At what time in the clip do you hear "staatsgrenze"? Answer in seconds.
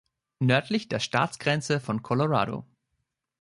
0.99-1.79